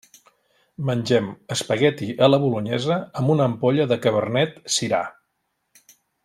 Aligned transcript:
Mengem 0.89 1.27
espagueti 1.55 2.09
a 2.27 2.31
la 2.31 2.39
bolonyesa 2.45 2.97
amb 3.21 3.35
una 3.35 3.47
ampolla 3.51 3.87
de 3.93 3.99
cabernet-sirà. 4.07 5.05